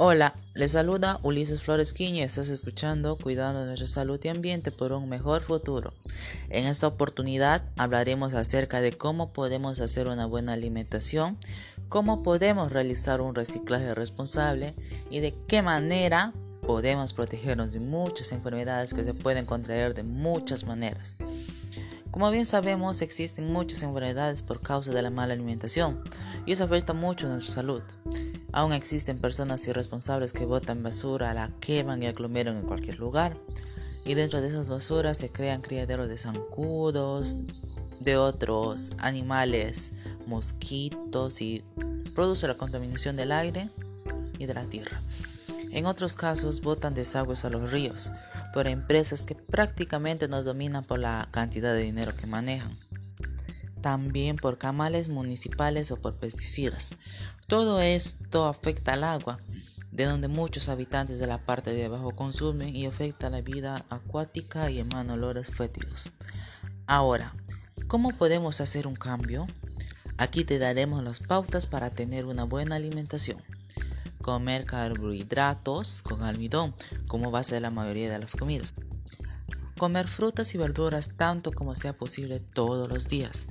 [0.00, 4.92] Hola, les saluda Ulises Flores Quiña y estás escuchando Cuidando nuestra salud y ambiente por
[4.92, 5.92] un mejor futuro.
[6.50, 11.36] En esta oportunidad hablaremos acerca de cómo podemos hacer una buena alimentación,
[11.88, 14.76] cómo podemos realizar un reciclaje responsable
[15.10, 16.32] y de qué manera
[16.64, 21.16] podemos protegernos de muchas enfermedades que se pueden contraer de muchas maneras.
[22.12, 26.04] Como bien sabemos, existen muchas enfermedades por causa de la mala alimentación
[26.46, 27.82] y eso afecta mucho a nuestra salud.
[28.58, 33.36] Aún existen personas irresponsables que botan basura, la queman y aglomeran en cualquier lugar.
[34.04, 37.36] Y dentro de esas basuras se crean criaderos de zancudos,
[38.00, 39.92] de otros animales,
[40.26, 41.62] mosquitos y
[42.16, 43.70] produce la contaminación del aire
[44.40, 45.00] y de la tierra.
[45.70, 48.10] En otros casos botan desagües a los ríos
[48.52, 52.76] por empresas que prácticamente nos dominan por la cantidad de dinero que manejan.
[53.80, 56.96] También por camales municipales o por pesticidas.
[57.46, 59.40] Todo esto afecta al agua,
[59.92, 64.70] de donde muchos habitantes de la parte de abajo consumen y afecta la vida acuática
[64.70, 66.12] y emana olores fétidos.
[66.86, 67.34] Ahora,
[67.86, 69.46] ¿cómo podemos hacer un cambio?
[70.18, 73.42] Aquí te daremos las pautas para tener una buena alimentación.
[74.20, 76.74] Comer carbohidratos con almidón
[77.06, 78.74] como base de la mayoría de las comidas.
[79.78, 83.48] Comer frutas y verduras tanto como sea posible todos los días.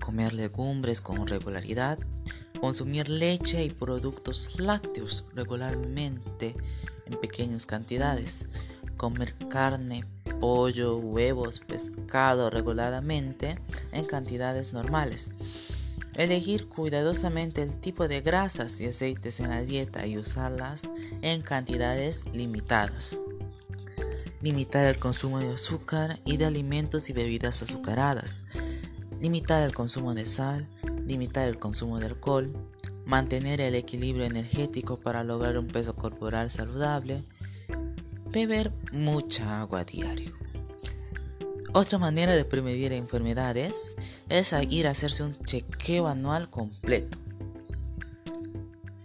[0.00, 1.98] Comer legumbres con regularidad
[2.60, 6.54] Consumir leche y productos lácteos regularmente
[7.06, 8.44] en pequeñas cantidades.
[8.98, 10.04] Comer carne,
[10.40, 13.54] pollo, huevos, pescado regularmente
[13.92, 15.32] en cantidades normales.
[16.16, 20.90] Elegir cuidadosamente el tipo de grasas y aceites en la dieta y usarlas
[21.22, 23.22] en cantidades limitadas.
[24.42, 28.44] Limitar el consumo de azúcar y de alimentos y bebidas azucaradas.
[29.20, 30.66] Limitar el consumo de sal,
[31.04, 32.52] limitar el consumo de alcohol,
[33.04, 37.24] mantener el equilibrio energético para lograr un peso corporal saludable,
[38.30, 40.32] beber mucha agua diario.
[41.72, 43.96] Otra manera de prevenir enfermedades
[44.28, 47.18] es ir a hacerse un chequeo anual completo.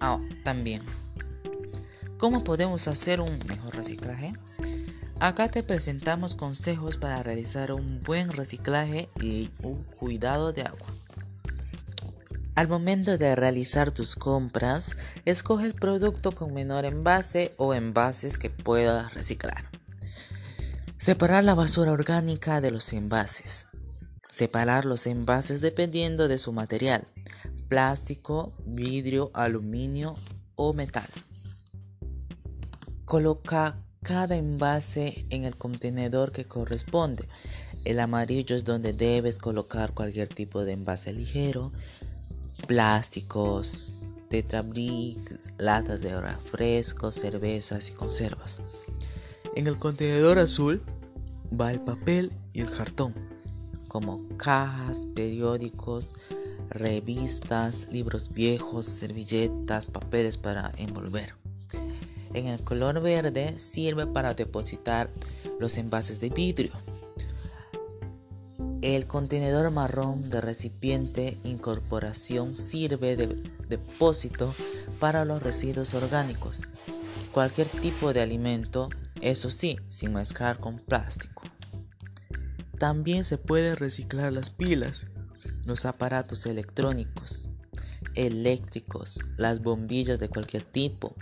[0.00, 0.82] Ah, también,
[2.18, 4.34] ¿cómo podemos hacer un mejor reciclaje?
[5.20, 10.86] Acá te presentamos consejos para realizar un buen reciclaje y un cuidado de agua.
[12.54, 18.48] Al momento de realizar tus compras, escoge el producto con menor envase o envases que
[18.48, 19.70] puedas reciclar.
[20.96, 23.68] Separar la basura orgánica de los envases.
[24.26, 27.06] Separar los envases dependiendo de su material,
[27.68, 30.14] plástico, vidrio, aluminio
[30.54, 31.08] o metal.
[33.04, 37.28] Coloca cada envase en el contenedor que corresponde.
[37.84, 41.72] El amarillo es donde debes colocar cualquier tipo de envase ligero
[42.66, 43.94] plásticos,
[44.28, 48.62] tetrabricks, latas de refrescos, cervezas y conservas.
[49.56, 50.82] En el contenedor azul
[51.58, 53.14] va el papel y el cartón,
[53.88, 56.14] como cajas, periódicos,
[56.70, 61.34] revistas, libros viejos, servilletas, papeles para envolver.
[62.34, 65.10] En el color verde sirve para depositar
[65.58, 66.72] los envases de vidrio
[68.82, 73.26] el contenedor marrón de recipiente incorporación sirve de
[73.68, 74.54] depósito
[74.98, 76.62] para los residuos orgánicos,
[77.30, 78.88] cualquier tipo de alimento,
[79.20, 81.42] eso sí, sin mezclar con plástico.
[82.78, 85.08] También se pueden reciclar las pilas,
[85.66, 87.50] los aparatos electrónicos,
[88.14, 91.14] eléctricos, las bombillas de cualquier tipo.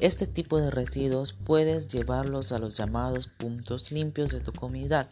[0.00, 5.08] Este tipo de residuos puedes llevarlos a los llamados puntos limpios de tu comunidad,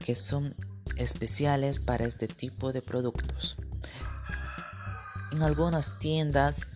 [0.00, 0.54] que son
[0.96, 3.56] especiales para este tipo de productos.
[5.32, 6.66] En algunas tiendas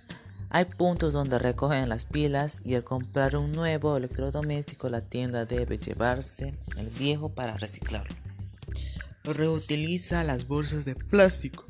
[0.50, 5.78] hay puntos donde recogen las pilas y al comprar un nuevo electrodoméstico la tienda debe
[5.78, 8.14] llevarse el viejo para reciclarlo.
[9.22, 11.69] Reutiliza las bolsas de plástico.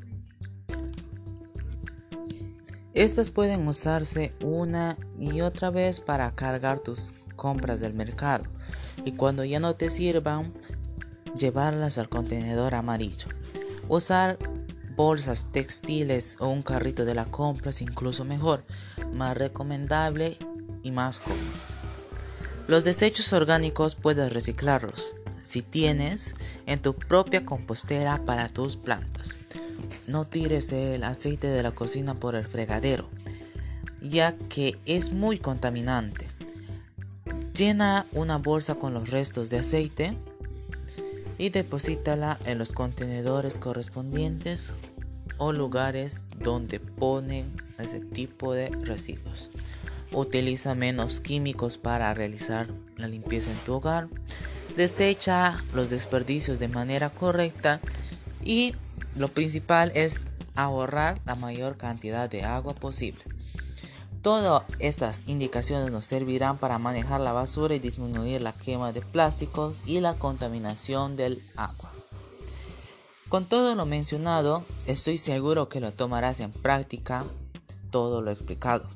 [3.01, 8.45] Estas pueden usarse una y otra vez para cargar tus compras del mercado
[9.07, 10.53] y cuando ya no te sirvan
[11.35, 13.29] llevarlas al contenedor amarillo.
[13.89, 14.39] Usar
[14.97, 18.67] bolsas textiles o un carrito de la compra es incluso mejor,
[19.15, 20.37] más recomendable
[20.83, 21.41] y más cómodo.
[22.69, 26.35] Los desechos orgánicos puedes reciclarlos si tienes
[26.67, 29.39] en tu propia compostera para tus plantas.
[30.11, 33.09] No tires el aceite de la cocina por el fregadero,
[34.03, 36.27] ya que es muy contaminante.
[37.55, 40.17] Llena una bolsa con los restos de aceite
[41.39, 44.73] y deposítala en los contenedores correspondientes
[45.39, 49.51] o lugares donde ponen ese tipo de residuos.
[50.13, 52.67] utiliza menos químicos para realizar
[52.97, 54.09] la limpieza en tu hogar,
[54.77, 57.79] desecha los desperdicios de manera correcta
[58.45, 58.75] y
[59.17, 60.23] lo principal es
[60.55, 63.23] ahorrar la mayor cantidad de agua posible.
[64.23, 69.83] Todas estas indicaciones nos servirán para manejar la basura y disminuir la quema de plásticos
[69.87, 71.91] y la contaminación del agua.
[73.31, 77.25] Con todo lo mencionado, estoy seguro que lo tomarás en práctica
[77.91, 78.87] todo lo explicado.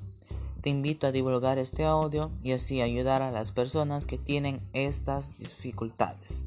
[0.60, 5.38] Te invito a divulgar este audio y así ayudar a las personas que tienen estas
[5.38, 6.44] dificultades.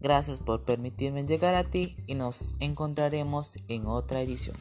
[0.00, 4.56] Gracias por permitirme llegar a ti y nos encontraremos en otra edición.